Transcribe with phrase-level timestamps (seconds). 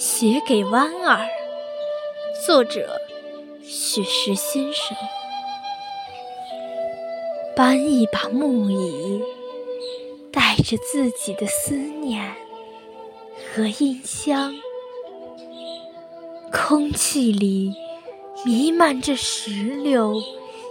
[0.00, 1.28] 写给弯儿，
[2.46, 2.98] 作者
[3.62, 4.96] 雪石先生。
[7.54, 9.22] 搬一把木椅，
[10.32, 12.34] 带着自己的思念
[13.52, 14.54] 和音香，
[16.50, 17.74] 空气里
[18.46, 20.14] 弥漫着石榴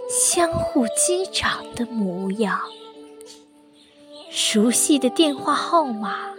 [0.08, 2.62] 相互击掌的模样。
[4.28, 6.34] 熟悉的电话号码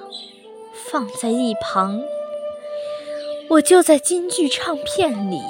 [0.73, 2.03] 放在一旁。
[3.51, 5.41] 我就在京剧唱片里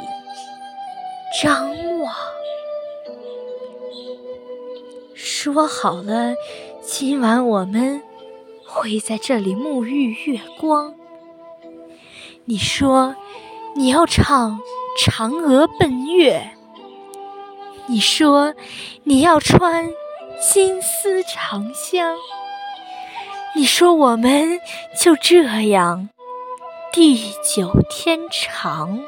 [1.40, 1.70] 张
[2.00, 2.16] 望，
[5.14, 6.34] 说好了，
[6.82, 8.02] 今晚我们
[8.66, 10.96] 会在这里沐浴月光。
[12.46, 13.16] 你说
[13.76, 14.60] 你要唱
[15.00, 16.52] 《嫦娥奔月》，
[17.86, 18.56] 你说
[19.04, 19.88] 你要穿
[20.52, 22.18] 金丝长香，
[23.56, 24.60] 你说我们
[25.00, 26.10] 就这样。
[26.94, 29.00] 地久天长，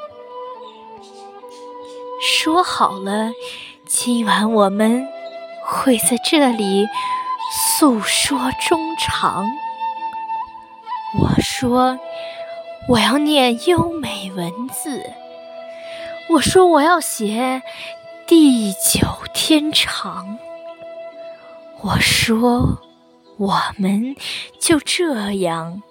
[2.22, 3.34] 说好了，
[3.86, 5.06] 今晚我们
[5.66, 6.88] 会在这里
[7.52, 9.46] 诉说衷肠。
[11.20, 12.00] 我说
[12.88, 15.04] 我要念优美文字，
[16.30, 17.62] 我说我要写
[18.26, 20.38] 地久天长，
[21.82, 22.80] 我说
[23.38, 24.16] 我们
[24.58, 25.84] 就这样。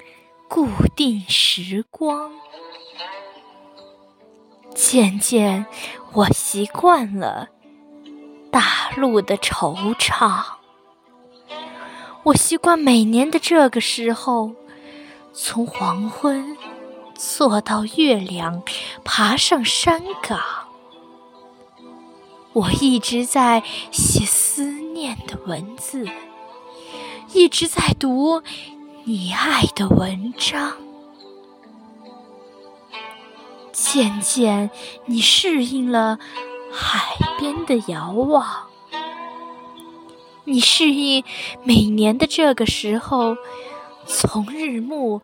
[0.54, 2.30] 固定时光，
[4.74, 5.64] 渐渐
[6.12, 7.48] 我习惯了
[8.50, 10.44] 大陆的惆怅。
[12.24, 14.52] 我习惯每年的这个时候，
[15.32, 16.54] 从黄昏
[17.14, 18.62] 坐到月亮，
[19.02, 20.38] 爬上山岗。
[22.52, 26.06] 我一直在写思念的文字，
[27.32, 28.42] 一直在读。
[29.04, 30.74] 你爱的文章，
[33.72, 34.70] 渐渐
[35.06, 36.20] 你适应了
[36.72, 38.68] 海边的遥望，
[40.44, 41.24] 你适应
[41.64, 43.36] 每年的这个时候，
[44.06, 45.20] 从日暮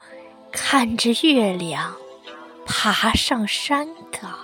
[0.50, 1.94] 看着月亮
[2.66, 4.36] 爬上山岗。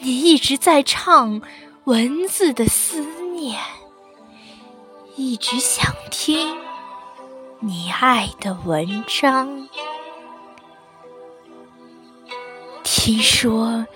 [0.00, 1.40] 你一直在唱
[1.84, 3.00] 文字的思
[3.32, 3.58] 念，
[5.16, 6.65] 一直想听。
[7.60, 9.66] 你爱的文章，
[12.84, 13.86] 听说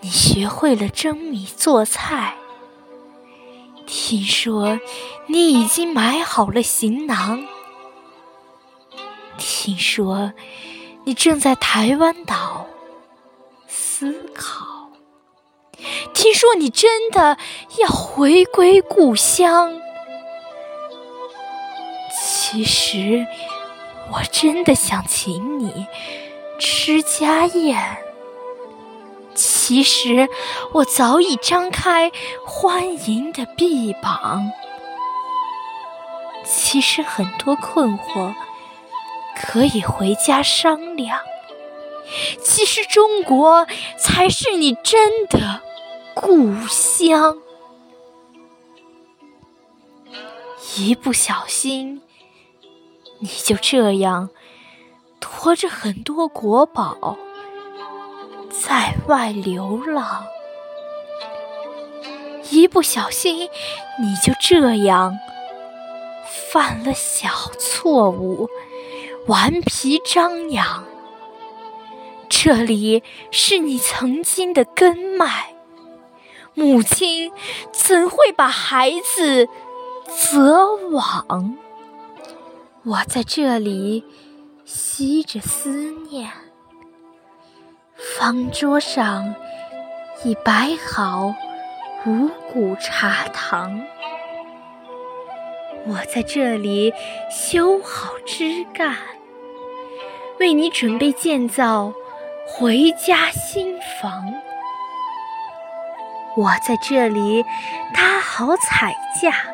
[0.00, 2.36] 你学会了蒸米做菜，
[3.86, 4.78] 听说
[5.26, 7.44] 你已经买好了行囊，
[9.36, 10.32] 听说
[11.04, 12.66] 你正在台湾岛
[13.66, 14.92] 思考，
[16.14, 17.36] 听说你真的
[17.80, 19.81] 要回归故乡。
[22.52, 23.26] 其实，
[24.10, 25.86] 我真的想请你
[26.58, 27.96] 吃家宴。
[29.34, 30.28] 其实，
[30.74, 32.12] 我早已张开
[32.44, 34.52] 欢迎的臂膀。
[36.44, 38.34] 其实，很多困惑
[39.34, 41.20] 可以回家商量。
[42.44, 43.66] 其实，中国
[43.98, 45.62] 才是你真的
[46.14, 47.38] 故乡。
[50.76, 52.02] 一不小心。
[53.22, 54.30] 你就这样
[55.20, 57.16] 驮着很多国宝
[58.50, 60.26] 在外流浪，
[62.50, 63.48] 一不小心
[64.00, 65.16] 你就这样
[66.26, 67.28] 犯了小
[67.60, 68.50] 错误，
[69.28, 70.84] 顽皮张扬。
[72.28, 75.54] 这里是你曾经的根脉，
[76.54, 77.30] 母亲
[77.72, 79.48] 怎会把孩子
[80.08, 81.56] 责往？
[82.84, 84.04] 我在这里
[84.64, 86.28] 吸着思念，
[88.18, 89.36] 方桌上
[90.24, 91.32] 已摆好
[92.04, 93.80] 五谷茶糖。
[95.86, 96.92] 我在这里
[97.30, 98.96] 修好枝干，
[100.40, 101.92] 为你准备建造
[102.48, 104.34] 回家新房。
[106.36, 107.44] 我在这里
[107.94, 108.92] 搭好彩
[109.22, 109.51] 架。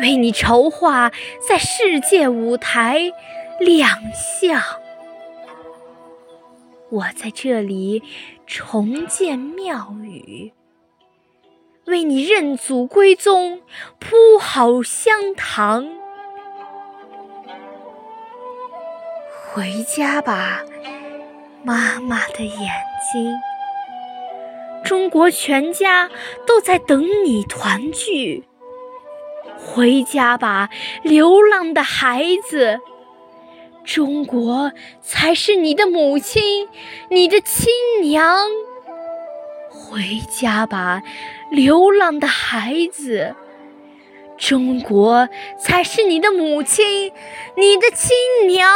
[0.00, 1.10] 为你筹划
[1.46, 3.12] 在世界舞台
[3.58, 4.62] 亮相，
[6.90, 8.02] 我在这里
[8.46, 10.52] 重建庙宇，
[11.86, 13.60] 为你认祖归宗
[13.98, 15.88] 铺好香堂。
[19.50, 20.62] 回家吧，
[21.64, 22.70] 妈妈的眼
[23.12, 23.34] 睛，
[24.84, 26.08] 中国全家
[26.46, 28.44] 都在等你团聚。
[29.58, 30.70] 回家吧，
[31.02, 32.80] 流浪的孩子，
[33.84, 34.72] 中国
[35.02, 36.68] 才是你的母亲，
[37.10, 37.68] 你的亲
[38.02, 38.48] 娘。
[39.70, 41.02] 回家吧，
[41.50, 43.34] 流浪的孩子。
[44.36, 45.28] 中国
[45.58, 47.12] 才是你的母亲，
[47.56, 48.16] 你的亲
[48.46, 48.70] 娘。